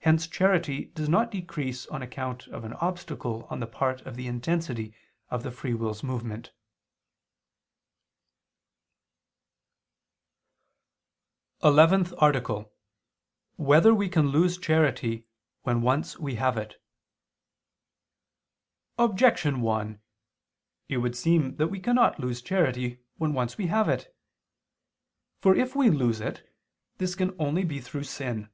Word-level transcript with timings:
Hence 0.00 0.26
charity 0.26 0.84
does 0.94 1.08
not 1.08 1.30
decrease 1.30 1.86
on 1.86 2.02
account 2.02 2.46
of 2.48 2.62
an 2.62 2.74
obstacle 2.74 3.46
on 3.48 3.58
the 3.58 3.66
part 3.66 4.02
of 4.02 4.16
the 4.16 4.26
intensity 4.26 4.94
of 5.30 5.42
the 5.42 5.50
free 5.50 5.72
will's 5.72 6.02
movement._______________________ 6.02 6.52
ELEVENTH 11.66 12.12
ARTICLE 12.18 12.56
[II 12.56 12.60
II, 12.64 12.68
Q. 12.68 13.64
24, 13.64 13.64
Art. 13.64 13.66
11] 13.66 13.66
Whether 13.70 13.94
We 13.94 14.08
Can 14.10 14.26
Lose 14.28 14.58
Charity 14.58 15.26
When 15.62 15.80
Once 15.80 16.18
We 16.18 16.34
Have 16.34 16.58
It? 16.58 16.82
Objection 18.98 19.62
1: 19.62 20.00
It 20.90 20.98
would 20.98 21.16
seem 21.16 21.56
that 21.56 21.68
we 21.68 21.80
cannot 21.80 22.20
lose 22.20 22.42
charity 22.42 23.00
when 23.16 23.32
once 23.32 23.56
we 23.56 23.68
have 23.68 23.88
it. 23.88 24.14
For 25.40 25.54
if 25.56 25.74
we 25.74 25.88
lose 25.88 26.20
it, 26.20 26.54
this 26.98 27.14
can 27.14 27.34
only 27.40 27.64
be 27.64 27.80
through 27.80 28.04
sin. 28.04 28.50